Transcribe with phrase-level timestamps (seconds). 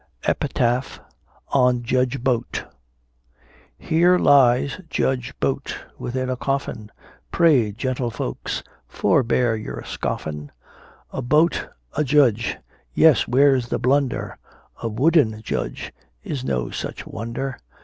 [0.27, 0.99] EPITAPH
[1.49, 2.65] ON JUDGE BOAT.
[3.77, 6.89] Here lies Judge Boat within a coffin,
[7.29, 10.49] Pray, gentlefolks, forbear your scoffin';
[11.13, 12.57] A Boat a judge!
[12.95, 14.39] yes, where's the blunder
[14.81, 15.93] A wooden Judge
[16.23, 17.59] is no such wonder!